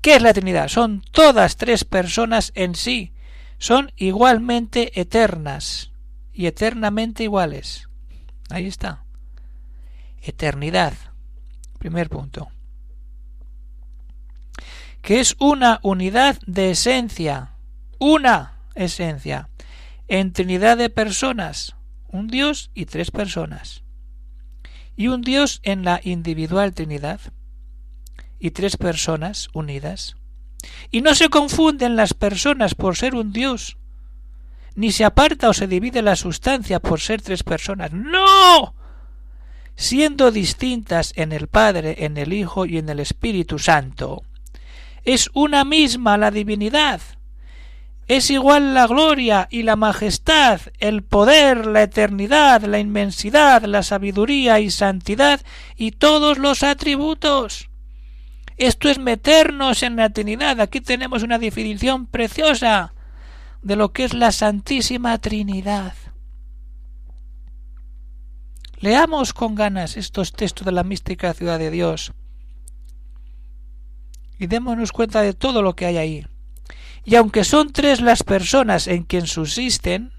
¿Qué 0.00 0.14
es 0.14 0.22
la 0.22 0.32
Trinidad? 0.32 0.68
Son 0.68 1.02
todas 1.10 1.56
tres 1.56 1.84
personas 1.84 2.52
en 2.54 2.74
sí. 2.74 3.12
Son 3.58 3.92
igualmente 3.96 5.00
eternas 5.00 5.90
y 6.32 6.46
eternamente 6.46 7.24
iguales. 7.24 7.88
Ahí 8.48 8.66
está. 8.66 9.04
Eternidad. 10.22 10.94
Primer 11.78 12.08
punto. 12.08 12.48
Que 15.02 15.20
es 15.20 15.34
una 15.40 15.80
unidad 15.82 16.38
de 16.46 16.70
esencia. 16.70 17.54
Una 17.98 18.60
esencia. 18.74 19.48
En 20.06 20.32
Trinidad 20.32 20.76
de 20.76 20.90
personas. 20.90 21.74
Un 22.06 22.28
Dios 22.28 22.70
y 22.72 22.86
tres 22.86 23.10
personas. 23.10 23.82
Y 24.96 25.08
un 25.08 25.22
Dios 25.22 25.60
en 25.64 25.84
la 25.84 26.00
individual 26.02 26.72
Trinidad 26.72 27.20
y 28.38 28.50
tres 28.50 28.76
personas 28.76 29.48
unidas. 29.52 30.16
Y 30.90 31.02
no 31.02 31.14
se 31.14 31.28
confunden 31.28 31.96
las 31.96 32.14
personas 32.14 32.74
por 32.74 32.96
ser 32.96 33.14
un 33.14 33.32
Dios, 33.32 33.76
ni 34.74 34.92
se 34.92 35.04
aparta 35.04 35.48
o 35.48 35.52
se 35.52 35.66
divide 35.66 36.02
la 36.02 36.16
sustancia 36.16 36.80
por 36.80 37.00
ser 37.00 37.20
tres 37.20 37.42
personas. 37.42 37.92
¡No! 37.92 38.74
Siendo 39.74 40.30
distintas 40.30 41.12
en 41.16 41.32
el 41.32 41.48
Padre, 41.48 42.04
en 42.04 42.16
el 42.16 42.32
Hijo 42.32 42.64
y 42.64 42.78
en 42.78 42.88
el 42.88 43.00
Espíritu 43.00 43.58
Santo. 43.58 44.22
Es 45.04 45.30
una 45.32 45.64
misma 45.64 46.18
la 46.18 46.30
divinidad. 46.30 47.00
Es 48.08 48.30
igual 48.30 48.72
la 48.72 48.86
gloria 48.86 49.48
y 49.50 49.64
la 49.64 49.76
majestad, 49.76 50.60
el 50.78 51.02
poder, 51.02 51.66
la 51.66 51.82
eternidad, 51.82 52.62
la 52.62 52.78
inmensidad, 52.78 53.62
la 53.64 53.82
sabiduría 53.82 54.60
y 54.60 54.70
santidad 54.70 55.40
y 55.76 55.90
todos 55.92 56.38
los 56.38 56.62
atributos. 56.62 57.67
Esto 58.58 58.88
es 58.88 58.98
meternos 58.98 59.84
en 59.84 59.94
la 59.94 60.10
Trinidad. 60.10 60.60
Aquí 60.60 60.80
tenemos 60.80 61.22
una 61.22 61.38
definición 61.38 62.06
preciosa 62.06 62.92
de 63.62 63.76
lo 63.76 63.92
que 63.92 64.04
es 64.04 64.14
la 64.14 64.32
Santísima 64.32 65.16
Trinidad. 65.18 65.94
Leamos 68.80 69.32
con 69.32 69.54
ganas 69.54 69.96
estos 69.96 70.32
textos 70.32 70.64
de 70.64 70.72
la 70.72 70.84
mística 70.84 71.32
ciudad 71.34 71.58
de 71.58 71.70
Dios 71.70 72.12
y 74.38 74.46
démonos 74.46 74.92
cuenta 74.92 75.22
de 75.22 75.34
todo 75.34 75.62
lo 75.62 75.74
que 75.74 75.86
hay 75.86 75.96
ahí. 75.96 76.26
Y 77.04 77.14
aunque 77.14 77.44
son 77.44 77.72
tres 77.72 78.00
las 78.00 78.22
personas 78.22 78.86
en 78.88 79.04
quien 79.04 79.26
subsisten 79.26 80.12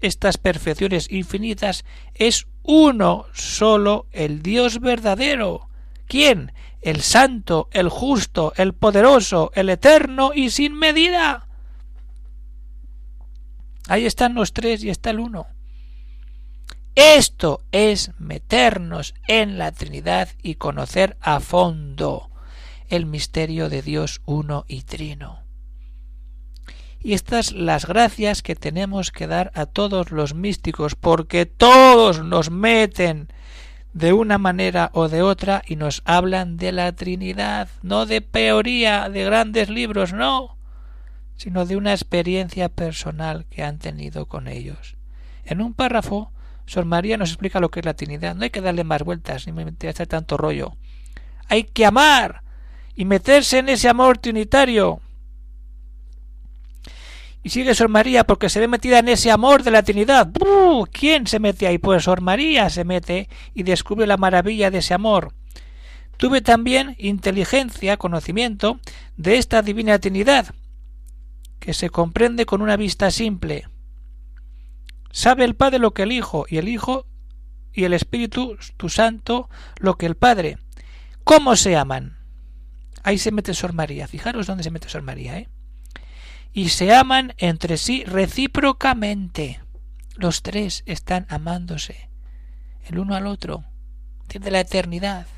estas 0.00 0.38
perfecciones 0.38 1.10
infinitas, 1.10 1.84
es 2.14 2.46
uno 2.62 3.26
solo 3.32 4.06
el 4.12 4.42
Dios 4.42 4.80
verdadero. 4.80 5.68
¿Quién? 6.06 6.52
El 6.80 7.00
santo, 7.00 7.68
el 7.72 7.88
justo, 7.88 8.52
el 8.56 8.74
poderoso, 8.74 9.50
el 9.54 9.68
eterno 9.70 10.32
y 10.34 10.50
sin 10.50 10.74
medida. 10.74 11.46
Ahí 13.88 14.06
están 14.06 14.34
los 14.34 14.52
tres 14.52 14.84
y 14.84 14.90
está 14.90 15.10
el 15.10 15.20
uno. 15.20 15.46
Esto 16.94 17.62
es 17.70 18.10
meternos 18.18 19.14
en 19.28 19.56
la 19.56 19.72
Trinidad 19.72 20.28
y 20.42 20.56
conocer 20.56 21.16
a 21.20 21.40
fondo 21.40 22.28
el 22.88 23.06
misterio 23.06 23.68
de 23.68 23.82
Dios 23.82 24.20
uno 24.26 24.64
y 24.66 24.82
trino. 24.82 25.44
Y 27.00 27.12
estas 27.12 27.52
las 27.52 27.86
gracias 27.86 28.42
que 28.42 28.56
tenemos 28.56 29.12
que 29.12 29.28
dar 29.28 29.52
a 29.54 29.66
todos 29.66 30.10
los 30.10 30.34
místicos, 30.34 30.96
porque 30.96 31.46
todos 31.46 32.24
nos 32.24 32.50
meten 32.50 33.28
de 33.92 34.12
una 34.12 34.38
manera 34.38 34.90
o 34.92 35.08
de 35.08 35.22
otra 35.22 35.62
y 35.66 35.76
nos 35.76 36.02
hablan 36.04 36.56
de 36.56 36.72
la 36.72 36.92
Trinidad, 36.92 37.68
no 37.82 38.06
de 38.06 38.20
teoría, 38.20 39.08
de 39.08 39.24
grandes 39.24 39.70
libros, 39.70 40.12
no, 40.12 40.56
sino 41.36 41.66
de 41.66 41.76
una 41.76 41.92
experiencia 41.92 42.68
personal 42.68 43.46
que 43.50 43.62
han 43.62 43.78
tenido 43.78 44.26
con 44.26 44.48
ellos. 44.48 44.96
En 45.44 45.60
un 45.60 45.72
párrafo, 45.72 46.30
Sor 46.66 46.84
María 46.84 47.16
nos 47.16 47.30
explica 47.30 47.60
lo 47.60 47.70
que 47.70 47.80
es 47.80 47.86
la 47.86 47.94
Trinidad. 47.94 48.34
No 48.34 48.44
hay 48.44 48.50
que 48.50 48.60
darle 48.60 48.84
más 48.84 49.02
vueltas 49.02 49.46
ni 49.46 49.88
hacer 49.88 50.06
tanto 50.06 50.36
rollo. 50.36 50.76
Hay 51.48 51.64
que 51.64 51.86
amar 51.86 52.42
y 52.94 53.06
meterse 53.06 53.58
en 53.58 53.70
ese 53.70 53.88
amor 53.88 54.18
trinitario. 54.18 55.00
Y 57.42 57.50
sigue 57.50 57.74
Sor 57.74 57.88
María 57.88 58.24
porque 58.24 58.48
se 58.48 58.60
ve 58.60 58.68
metida 58.68 58.98
en 58.98 59.08
ese 59.08 59.30
amor 59.30 59.62
de 59.62 59.70
la 59.70 59.82
Trinidad. 59.82 60.30
¿Quién 60.92 61.26
se 61.26 61.38
mete 61.38 61.66
ahí? 61.66 61.78
Pues 61.78 62.04
Sor 62.04 62.20
María 62.20 62.68
se 62.68 62.84
mete 62.84 63.28
y 63.54 63.62
descubre 63.62 64.06
la 64.06 64.16
maravilla 64.16 64.70
de 64.70 64.78
ese 64.78 64.94
amor. 64.94 65.34
Tuve 66.16 66.40
también 66.40 66.96
inteligencia, 66.98 67.96
conocimiento 67.96 68.80
de 69.16 69.38
esta 69.38 69.62
divina 69.62 70.00
Trinidad, 70.00 70.52
que 71.60 71.72
se 71.74 71.90
comprende 71.90 72.44
con 72.44 72.60
una 72.60 72.76
vista 72.76 73.10
simple. 73.12 73.68
Sabe 75.12 75.44
el 75.44 75.54
Padre 75.54 75.78
lo 75.78 75.94
que 75.94 76.02
el 76.02 76.12
Hijo, 76.12 76.44
y 76.48 76.58
el 76.58 76.68
Hijo 76.68 77.06
y 77.72 77.84
el 77.84 77.92
Espíritu, 77.92 78.58
tu 78.76 78.88
Santo, 78.88 79.48
lo 79.78 79.96
que 79.96 80.06
el 80.06 80.16
Padre. 80.16 80.58
¿Cómo 81.22 81.54
se 81.54 81.76
aman? 81.76 82.18
Ahí 83.04 83.18
se 83.18 83.30
mete 83.30 83.54
Sor 83.54 83.72
María. 83.72 84.08
Fijaros 84.08 84.46
dónde 84.46 84.64
se 84.64 84.70
mete 84.72 84.88
Sor 84.88 85.02
María, 85.02 85.38
¿eh? 85.38 85.48
Y 86.58 86.70
se 86.70 86.92
aman 86.92 87.34
entre 87.38 87.76
sí 87.76 88.02
recíprocamente. 88.02 89.60
Los 90.16 90.42
tres 90.42 90.82
están 90.86 91.24
amándose, 91.28 92.10
el 92.84 92.98
uno 92.98 93.14
al 93.14 93.28
otro, 93.28 93.62
desde 94.26 94.50
la 94.50 94.58
eternidad. 94.58 95.28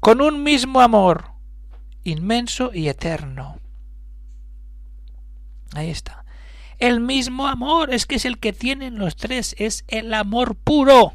Con 0.00 0.22
un 0.22 0.42
mismo 0.42 0.80
amor, 0.80 1.32
inmenso 2.02 2.70
y 2.72 2.88
eterno. 2.88 3.58
Ahí 5.74 5.90
está. 5.90 6.24
El 6.78 7.00
mismo 7.00 7.46
amor 7.46 7.92
es 7.92 8.06
que 8.06 8.14
es 8.14 8.24
el 8.24 8.38
que 8.38 8.54
tienen 8.54 8.98
los 8.98 9.16
tres, 9.16 9.54
es 9.58 9.84
el 9.86 10.14
amor 10.14 10.56
puro. 10.56 11.12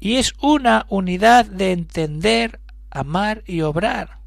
Y 0.00 0.14
es 0.14 0.32
una 0.40 0.86
unidad 0.88 1.44
de 1.44 1.72
entender, 1.72 2.62
amar 2.90 3.44
y 3.46 3.60
obrar. 3.60 4.23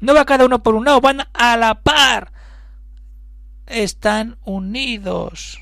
No 0.00 0.14
va 0.14 0.24
cada 0.24 0.46
uno 0.46 0.62
por 0.62 0.74
un 0.74 0.84
lado, 0.84 1.00
van 1.00 1.22
a 1.32 1.56
la 1.56 1.82
par. 1.82 2.32
Están 3.66 4.38
unidos 4.44 5.60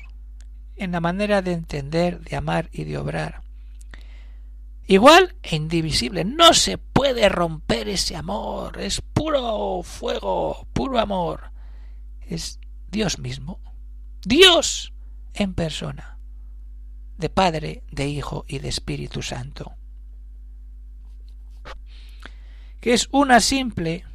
en 0.75 0.91
la 0.91 1.01
manera 1.01 1.41
de 1.41 1.53
entender, 1.53 2.21
de 2.21 2.35
amar 2.35 2.69
y 2.71 2.83
de 2.83 2.97
obrar. 2.97 3.41
Igual 4.87 5.35
e 5.43 5.57
indivisible. 5.57 6.23
No 6.23 6.53
se 6.53 6.77
puede 6.77 7.27
romper 7.27 7.89
ese 7.89 8.15
amor. 8.15 8.79
Es 8.79 9.01
puro 9.01 9.83
fuego, 9.83 10.65
puro 10.71 10.99
amor. 10.99 11.51
Es 12.21 12.59
Dios 12.89 13.19
mismo. 13.19 13.59
Dios 14.23 14.93
en 15.33 15.53
persona. 15.53 16.17
De 17.17 17.29
Padre, 17.29 17.83
de 17.91 18.07
Hijo 18.07 18.45
y 18.47 18.59
de 18.59 18.69
Espíritu 18.69 19.21
Santo. 19.21 19.73
Que 22.79 22.93
es 22.93 23.09
una 23.11 23.41
simple, 23.41 24.05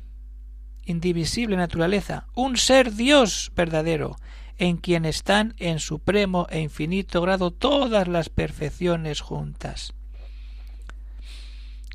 indivisible 0.85 1.57
naturaleza. 1.57 2.27
Un 2.35 2.57
ser 2.57 2.93
Dios 2.95 3.53
verdadero 3.55 4.17
en 4.59 4.77
quien 4.77 5.05
están 5.05 5.55
en 5.59 5.79
supremo 5.79 6.47
e 6.51 6.61
infinito 6.61 7.21
grado 7.21 7.51
todas 7.51 8.07
las 8.09 8.29
perfecciones 8.29 9.21
juntas 9.21 9.95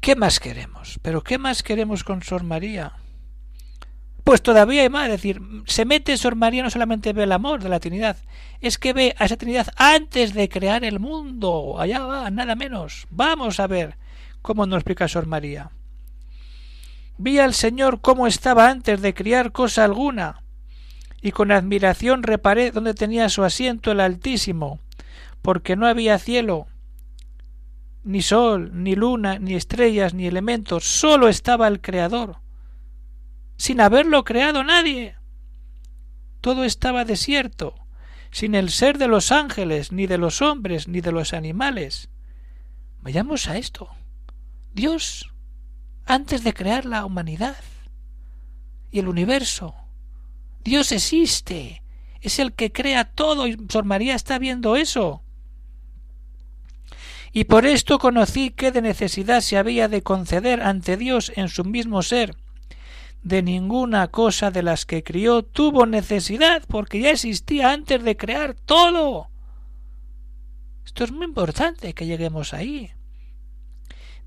¿Qué 0.02 0.16
más 0.16 0.40
queremos? 0.40 1.00
¿Pero 1.02 1.22
qué 1.22 1.38
más 1.38 1.64
queremos 1.64 2.04
con 2.04 2.24
Sor 2.24 2.44
María? 2.44 2.94
Pues 4.24 4.42
todavía 4.42 4.82
hay 4.84 4.90
más, 4.90 5.06
es 5.06 5.12
decir, 5.12 5.42
se 5.66 5.86
mete 5.86 6.18
Sor 6.18 6.36
María 6.36 6.64
no 6.64 6.70
solamente 6.70 7.14
ve 7.14 7.24
el 7.24 7.32
amor 7.32 7.64
de 7.64 7.70
la 7.70 7.80
Trinidad, 7.80 8.18
es 8.62 8.78
que 8.78 8.94
ve 8.94 9.16
a 9.18 9.26
esa 9.26 9.38
Trinidad 9.38 9.68
antes 9.76 10.34
de 10.34 10.50
crear 10.50 10.84
el 10.84 11.00
mundo. 11.00 11.80
Allá 11.80 12.00
va, 12.00 12.30
nada 12.30 12.56
menos. 12.56 13.08
Vamos 13.10 13.60
a 13.60 13.68
ver 13.68 13.98
cómo 14.42 14.66
nos 14.66 14.78
explica 14.78 15.08
Sor 15.08 15.28
María. 15.28 15.72
Vi 17.18 17.40
al 17.40 17.54
Señor 17.54 18.02
cómo 18.02 18.28
estaba 18.28 18.70
antes 18.70 19.02
de 19.02 19.14
criar 19.14 19.52
cosa 19.52 19.84
alguna, 19.84 20.44
y 21.22 21.32
con 21.32 21.52
admiración 21.52 22.24
reparé 22.24 22.72
dónde 22.72 22.94
tenía 22.94 23.30
su 23.30 23.44
asiento 23.44 23.92
el 23.92 24.00
Altísimo, 24.00 24.80
porque 25.42 25.76
no 25.76 25.88
había 25.88 26.20
cielo, 26.20 26.68
ni 28.04 28.22
sol, 28.22 28.72
ni 28.74 28.96
luna, 28.96 29.40
ni 29.40 29.56
estrellas, 29.56 30.14
ni 30.14 30.28
elementos, 30.28 30.84
sólo 30.86 31.28
estaba 31.28 31.68
el 31.68 31.82
Creador, 31.82 32.38
sin 33.58 33.82
haberlo 33.82 34.24
creado 34.24 34.64
nadie. 34.64 35.16
Todo 36.40 36.64
estaba 36.64 37.04
desierto, 37.04 37.76
sin 38.32 38.56
el 38.56 38.70
ser 38.70 38.98
de 38.98 39.08
los 39.08 39.32
ángeles, 39.32 39.92
ni 39.92 40.06
de 40.06 40.18
los 40.18 40.42
hombres, 40.42 40.88
ni 40.88 41.02
de 41.02 41.12
los 41.12 41.34
animales. 41.34 42.10
Vayamos 43.02 43.48
a 43.48 43.58
esto. 43.58 43.90
Dios, 44.74 45.34
antes 46.08 46.44
de 46.44 46.54
crear 46.54 46.86
la 46.86 47.06
humanidad 47.06 47.58
y 48.92 49.00
el 49.00 49.08
universo, 49.08 49.76
Dios 50.64 50.92
existe, 50.92 51.84
es 52.22 52.40
el 52.40 52.54
que 52.54 52.72
crea 52.72 53.06
todo 53.06 53.48
y 53.48 53.58
Sor 53.70 53.86
María 53.86 54.16
está 54.16 54.40
viendo 54.40 54.76
eso 54.76 55.24
y 57.38 57.44
por 57.44 57.68
esto 57.68 58.00
conocí 58.00 58.50
que 58.50 58.72
de 58.72 58.82
necesidad 58.82 59.42
se 59.42 59.58
había 59.58 59.88
de 59.88 60.02
conceder 60.02 60.64
ante 60.64 60.98
Dios 60.98 61.32
en 61.36 61.50
su 61.50 61.64
mismo 61.64 62.02
ser. 62.02 62.36
De 63.22 63.44
ninguna 63.44 64.08
cosa 64.08 64.50
de 64.50 64.64
las 64.64 64.88
que 64.88 65.04
crió 65.04 65.44
tuvo 65.44 65.86
necesidad, 65.86 66.64
porque 66.68 67.00
ya 67.00 67.12
existía 67.12 67.72
antes 67.72 68.04
de 68.04 68.18
crear 68.18 68.56
todo. 68.56 69.30
Esto 70.84 71.04
es 71.04 71.12
muy 71.12 71.26
importante 71.26 71.94
que 71.94 72.08
lleguemos 72.08 72.56
ahí. 72.56 72.92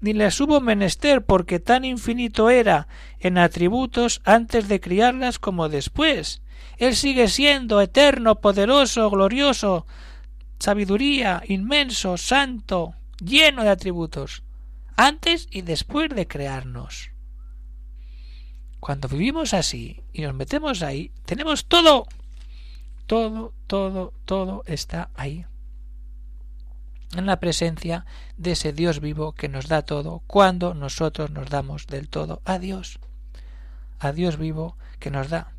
Ni 0.00 0.14
las 0.14 0.40
hubo 0.40 0.60
menester, 0.60 1.24
porque 1.24 1.60
tan 1.60 1.84
infinito 1.84 2.48
era 2.48 2.88
en 3.18 3.36
atributos 3.36 4.22
antes 4.24 4.68
de 4.68 4.80
criarlas 4.80 5.38
como 5.38 5.68
después. 5.68 6.42
Él 6.78 6.96
sigue 6.96 7.28
siendo 7.28 7.80
eterno, 7.80 8.40
poderoso, 8.40 9.10
glorioso, 9.10 9.86
sabiduría, 10.58 11.42
inmenso, 11.46 12.16
santo, 12.16 12.94
lleno 13.22 13.62
de 13.62 13.70
atributos, 13.70 14.42
antes 14.96 15.48
y 15.50 15.62
después 15.62 16.08
de 16.10 16.26
crearnos. 16.26 17.10
Cuando 18.80 19.08
vivimos 19.08 19.52
así 19.52 20.02
y 20.12 20.22
nos 20.22 20.34
metemos 20.34 20.82
ahí, 20.82 21.12
tenemos 21.26 21.66
todo. 21.66 22.06
Todo, 23.06 23.52
todo, 23.66 24.14
todo 24.24 24.62
está 24.66 25.10
ahí. 25.14 25.44
En 27.16 27.26
la 27.26 27.40
presencia 27.40 28.06
de 28.36 28.52
ese 28.52 28.72
Dios 28.72 29.00
vivo 29.00 29.32
que 29.32 29.48
nos 29.48 29.66
da 29.66 29.82
todo 29.82 30.22
cuando 30.26 30.74
nosotros 30.74 31.30
nos 31.30 31.50
damos 31.50 31.86
del 31.86 32.08
todo 32.08 32.40
a 32.44 32.58
Dios. 32.58 33.00
A 33.98 34.12
Dios 34.12 34.36
vivo 34.36 34.76
que 34.98 35.10
nos 35.10 35.28
da. 35.28 35.52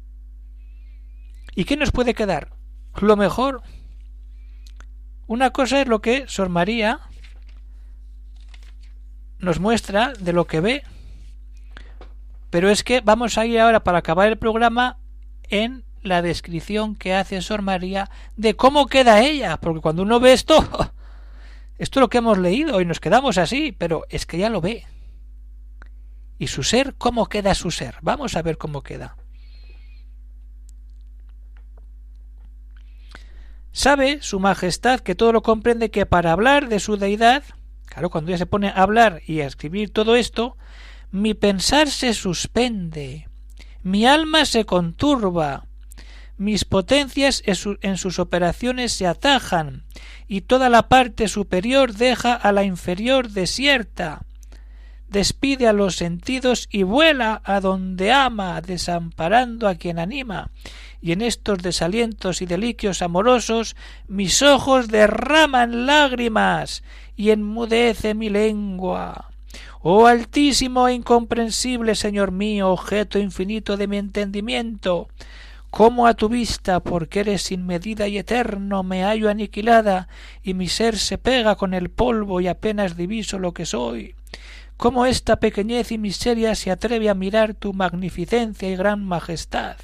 ¿Y 1.54 1.66
qué 1.66 1.76
nos 1.76 1.92
puede 1.92 2.14
quedar? 2.14 2.54
Lo 3.00 3.18
mejor 3.18 3.62
una 5.28 5.52
cosa 5.52 5.82
es 5.82 5.88
lo 5.88 6.02
que 6.02 6.26
Sor 6.28 6.50
María 6.50 7.00
nos 9.40 9.60
muestra 9.60 10.14
de 10.20 10.34
lo 10.34 10.46
que 10.46 10.60
ve, 10.60 10.84
pero 12.50 12.70
es 12.70 12.84
que 12.84 13.02
vamos 13.02 13.38
a 13.38 13.46
ir 13.46 13.60
ahora 13.60 13.84
para 13.84 14.00
acabar 14.00 14.28
el 14.28 14.38
programa 14.38 14.98
en 15.44 15.86
la 16.02 16.22
descripción 16.22 16.96
que 16.96 17.14
hace 17.14 17.42
Sor 17.42 17.62
María 17.62 18.10
de 18.36 18.56
cómo 18.56 18.88
queda 18.88 19.22
ella, 19.22 19.58
porque 19.58 19.82
cuando 19.82 20.04
uno 20.04 20.20
ve 20.20 20.34
esto, 20.34 20.68
esto 21.82 21.98
es 21.98 22.02
lo 22.02 22.10
que 22.10 22.20
hemos 22.20 22.38
leído 22.38 22.80
y 22.80 22.86
nos 22.86 23.00
quedamos 23.00 23.40
así, 23.40 23.72
pero 23.76 24.06
es 24.10 24.28
que 24.28 24.38
ya 24.38 24.52
lo 24.52 24.62
ve. 24.62 24.86
¿Y 26.38 26.46
su 26.46 26.62
ser? 26.62 26.94
¿Cómo 26.96 27.26
queda 27.26 27.56
su 27.56 27.72
ser? 27.72 27.96
Vamos 28.04 28.36
a 28.36 28.44
ver 28.44 28.60
cómo 28.60 28.84
queda. 28.84 29.18
Sabe 33.72 34.22
su 34.22 34.40
majestad 34.40 35.00
que 35.00 35.16
todo 35.16 35.34
lo 35.34 35.42
comprende 35.42 35.90
que 35.90 36.06
para 36.06 36.34
hablar 36.34 36.70
de 36.70 36.80
su 36.80 36.98
deidad, 36.98 37.44
claro, 37.86 38.12
cuando 38.12 38.30
ella 38.30 38.38
se 38.38 38.46
pone 38.46 38.68
a 38.68 38.74
hablar 38.74 39.24
y 39.26 39.42
a 39.42 39.48
escribir 39.48 39.92
todo 39.92 40.16
esto, 40.16 40.58
mi 41.10 41.34
pensar 41.34 41.90
se 41.90 42.14
suspende, 42.14 43.28
mi 43.82 44.06
alma 44.06 44.46
se 44.46 44.66
conturba, 44.66 45.66
mis 46.42 46.66
potencias 46.66 47.44
en 47.46 47.98
sus 47.98 48.18
operaciones 48.18 48.94
se 48.94 49.06
atajan, 49.06 49.84
y 50.28 50.42
toda 50.42 50.70
la 50.70 50.90
parte 50.90 51.28
superior 51.28 51.94
deja 51.94 52.34
a 52.34 52.52
la 52.52 52.64
inferior 52.64 53.30
desierta, 53.30 54.24
despide 55.08 55.68
a 55.68 55.74
los 55.74 55.98
sentidos 55.98 56.68
y 56.72 56.82
vuela 56.82 57.44
a 57.46 57.60
donde 57.60 58.12
ama, 58.12 58.60
desamparando 58.60 59.68
a 59.68 59.76
quien 59.76 60.00
anima, 60.00 60.50
y 61.00 61.12
en 61.12 61.22
estos 61.22 61.60
desalientos 61.60 62.42
y 62.42 62.48
deliquios 62.48 63.04
amorosos 63.04 63.76
mis 64.08 64.42
ojos 64.42 64.88
derraman 64.88 65.86
lágrimas 65.86 66.82
y 67.16 67.30
enmudece 67.30 68.16
mi 68.16 68.30
lengua. 68.30 69.30
Oh 69.84 70.08
altísimo 70.08 70.88
e 70.88 70.96
incomprensible 70.96 71.94
Señor 71.94 72.32
mío, 72.32 72.70
objeto 72.70 73.20
infinito 73.20 73.78
de 73.78 73.86
mi 73.86 73.98
entendimiento, 73.98 75.08
cómo 75.72 76.06
a 76.06 76.14
tu 76.14 76.30
vista, 76.30 76.80
porque 76.82 77.22
eres 77.22 77.42
sin 77.42 77.66
medida 77.66 78.08
y 78.08 78.20
eterno, 78.20 78.84
me 78.84 79.04
hallo 79.04 79.30
aniquilada, 79.30 80.08
y 80.44 80.54
mi 80.54 80.68
ser 80.68 80.98
se 80.98 81.18
pega 81.18 81.56
con 81.56 81.74
el 81.74 81.90
polvo 81.90 82.40
y 82.40 82.48
apenas 82.48 82.96
diviso 82.96 83.40
lo 83.40 83.54
que 83.54 83.66
soy 83.66 84.16
cómo 84.82 85.06
esta 85.06 85.36
pequeñez 85.36 85.92
y 85.92 86.00
miseria 86.00 86.56
se 86.56 86.72
atreve 86.72 87.08
a 87.08 87.14
mirar 87.14 87.54
tu 87.54 87.72
magnificencia 87.72 88.68
y 88.68 88.76
gran 88.76 89.06
majestad. 89.06 89.76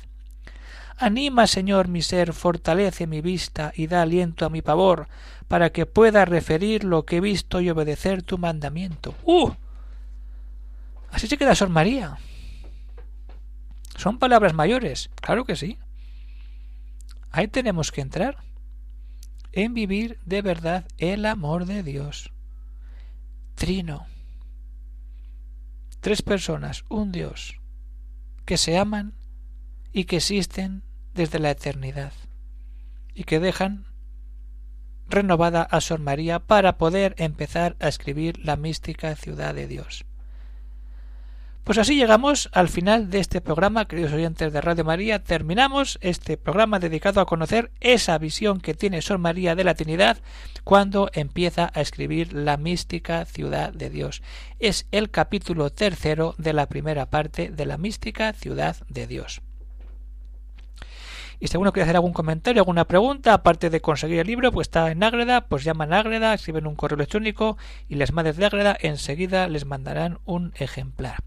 Anima, 0.98 1.46
Señor, 1.46 1.88
mi 1.88 2.02
ser, 2.02 2.34
fortalece 2.34 3.06
mi 3.06 3.22
vista 3.22 3.72
y 3.76 3.86
da 3.86 4.02
aliento 4.02 4.44
a 4.44 4.50
mi 4.50 4.64
pavor, 4.64 5.08
para 5.48 5.70
que 5.70 5.86
pueda 5.86 6.26
referir 6.26 6.84
lo 6.84 7.06
que 7.06 7.18
he 7.18 7.22
visto 7.22 7.62
y 7.62 7.70
obedecer 7.70 8.24
tu 8.24 8.40
mandamiento. 8.40 9.14
¡Uh! 9.24 9.52
Así 11.12 11.28
se 11.28 11.38
queda 11.38 11.54
Sor 11.54 11.70
María. 11.70 12.18
Son 13.98 14.20
palabras 14.20 14.54
mayores, 14.54 15.10
claro 15.16 15.44
que 15.44 15.56
sí. 15.56 15.80
Ahí 17.32 17.48
tenemos 17.48 17.92
que 17.92 18.02
entrar 18.02 18.38
en 19.52 19.74
vivir 19.74 20.20
de 20.24 20.44
verdad 20.44 20.86
el 21.00 21.26
amor 21.26 21.66
de 21.66 21.82
Dios. 21.82 22.32
Trino. 23.56 24.06
Tres 26.00 26.22
personas, 26.22 26.86
un 26.90 27.12
Dios, 27.12 27.60
que 28.46 28.58
se 28.58 28.78
aman 28.78 29.14
y 29.92 30.06
que 30.06 30.18
existen 30.18 30.84
desde 31.16 31.40
la 31.40 31.50
eternidad 31.50 32.14
y 33.16 33.24
que 33.24 33.40
dejan 33.40 33.88
renovada 35.10 35.64
a 35.64 35.82
Sor 35.82 36.00
María 36.00 36.38
para 36.38 36.78
poder 36.78 37.16
empezar 37.18 37.76
a 37.80 37.88
escribir 37.88 38.46
la 38.46 38.58
mística 38.58 39.16
ciudad 39.16 39.56
de 39.56 39.68
Dios. 39.68 40.06
Pues 41.68 41.80
así 41.80 41.98
llegamos 41.98 42.50
al 42.54 42.70
final 42.70 43.10
de 43.10 43.20
este 43.20 43.42
programa, 43.42 43.90
queridos 43.90 44.14
oyentes 44.14 44.54
de 44.54 44.62
Radio 44.62 44.86
María. 44.86 45.22
Terminamos 45.22 46.00
este 46.00 46.38
programa 46.38 46.80
dedicado 46.80 47.20
a 47.20 47.26
conocer 47.26 47.72
esa 47.82 48.18
visión 48.18 48.62
que 48.62 48.74
tiene 48.74 49.02
Sor 49.02 49.18
María 49.18 49.54
de 49.54 49.66
la 49.66 49.76
Trinidad 49.76 50.18
cuando 50.64 51.10
empieza 51.12 51.70
a 51.74 51.82
escribir 51.82 52.32
la 52.32 52.56
mística 52.56 53.26
ciudad 53.26 53.74
de 53.74 53.90
Dios. 53.90 54.22
Es 54.60 54.88
el 54.94 55.12
capítulo 55.12 55.70
tercero 55.70 56.36
de 56.38 56.54
la 56.54 56.70
primera 56.70 57.10
parte 57.10 57.50
de 57.50 57.66
la 57.66 57.78
mística 57.78 58.32
ciudad 58.32 58.78
de 58.88 59.06
Dios. 59.06 59.42
Y 61.40 61.48
si 61.48 61.56
alguno 61.56 61.72
quiere 61.72 61.84
hacer 61.84 61.96
algún 61.96 62.14
comentario, 62.14 62.62
alguna 62.62 62.86
pregunta, 62.86 63.34
aparte 63.34 63.70
de 63.70 63.82
conseguir 63.82 64.20
el 64.20 64.28
libro, 64.28 64.52
pues 64.52 64.68
está 64.68 64.92
en 64.92 65.04
Ágreda, 65.04 65.48
pues 65.48 65.64
llaman 65.64 65.94
a 65.94 66.00
Ágreda, 66.00 66.34
escriben 66.34 66.66
un 66.66 66.76
correo 66.76 66.96
electrónico 66.96 67.58
y 67.88 67.96
las 67.96 68.12
madres 68.12 68.38
de 68.38 68.46
Ágreda 68.46 68.78
enseguida 68.80 69.48
les 69.48 69.66
mandarán 69.66 70.20
un 70.26 70.54
ejemplar. 70.56 71.18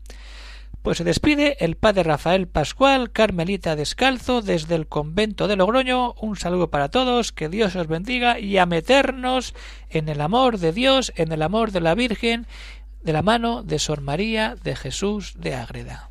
Pues 0.83 0.97
se 0.97 1.05
despide 1.05 1.63
el 1.63 1.77
padre 1.77 2.05
Rafael 2.05 2.49
Pascual, 2.49 3.11
Carmelita 3.13 3.77
Descalzo, 3.77 4.41
desde 4.41 4.75
el 4.77 4.87
convento 4.87 5.47
de 5.47 5.57
Logroño. 5.57 6.15
Un 6.15 6.37
saludo 6.37 6.71
para 6.71 6.89
todos, 6.89 7.33
que 7.33 7.51
Dios 7.51 7.77
os 7.77 7.87
bendiga 7.87 8.39
y 8.39 8.57
a 8.57 8.65
meternos 8.65 9.55
en 9.91 10.09
el 10.09 10.23
amor 10.23 10.57
de 10.59 10.73
Dios, 10.73 11.13
en 11.17 11.33
el 11.33 11.43
amor 11.43 11.71
de 11.71 11.83
la 11.83 11.95
Virgen, 11.95 12.47
de 13.03 13.13
la 13.13 13.21
mano 13.21 13.63
de 13.63 13.79
Sor 13.79 14.01
María 14.01 14.57
de 14.63 14.75
Jesús 14.75 15.35
de 15.37 15.55
Ágreda. 15.55 16.11